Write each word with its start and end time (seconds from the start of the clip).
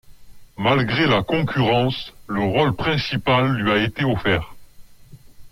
Malgré 0.57 1.05
la 1.05 1.21
concurrence, 1.21 2.11
le 2.25 2.41
rôle 2.41 2.75
principal 2.75 3.51
lui 3.55 3.69
a 3.71 3.77
été 3.83 4.03
offert. 4.03 4.55